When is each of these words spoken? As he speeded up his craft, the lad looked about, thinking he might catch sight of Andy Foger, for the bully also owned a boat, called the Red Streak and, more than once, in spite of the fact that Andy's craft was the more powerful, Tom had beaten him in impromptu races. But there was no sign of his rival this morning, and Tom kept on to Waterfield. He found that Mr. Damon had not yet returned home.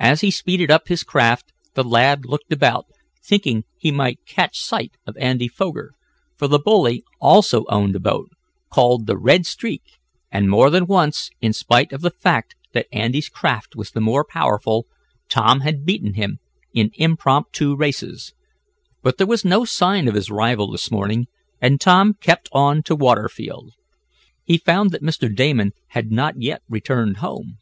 As 0.00 0.20
he 0.22 0.32
speeded 0.32 0.68
up 0.72 0.88
his 0.88 1.04
craft, 1.04 1.52
the 1.74 1.84
lad 1.84 2.24
looked 2.26 2.52
about, 2.52 2.86
thinking 3.22 3.62
he 3.78 3.92
might 3.92 4.26
catch 4.26 4.58
sight 4.58 4.96
of 5.06 5.16
Andy 5.16 5.46
Foger, 5.46 5.94
for 6.36 6.48
the 6.48 6.58
bully 6.58 7.04
also 7.20 7.64
owned 7.68 7.94
a 7.94 8.00
boat, 8.00 8.30
called 8.68 9.06
the 9.06 9.16
Red 9.16 9.46
Streak 9.46 10.00
and, 10.32 10.50
more 10.50 10.70
than 10.70 10.88
once, 10.88 11.30
in 11.40 11.52
spite 11.52 11.92
of 11.92 12.00
the 12.00 12.10
fact 12.10 12.56
that 12.72 12.88
Andy's 12.92 13.28
craft 13.28 13.76
was 13.76 13.92
the 13.92 14.00
more 14.00 14.24
powerful, 14.28 14.88
Tom 15.28 15.60
had 15.60 15.86
beaten 15.86 16.14
him 16.14 16.40
in 16.72 16.90
impromptu 16.94 17.76
races. 17.76 18.34
But 19.04 19.18
there 19.18 19.28
was 19.28 19.44
no 19.44 19.64
sign 19.64 20.08
of 20.08 20.16
his 20.16 20.32
rival 20.32 20.72
this 20.72 20.90
morning, 20.90 21.28
and 21.60 21.80
Tom 21.80 22.14
kept 22.14 22.48
on 22.50 22.82
to 22.82 22.96
Waterfield. 22.96 23.70
He 24.42 24.58
found 24.58 24.90
that 24.90 25.00
Mr. 25.04 25.32
Damon 25.32 25.70
had 25.90 26.10
not 26.10 26.42
yet 26.42 26.62
returned 26.68 27.18
home. 27.18 27.58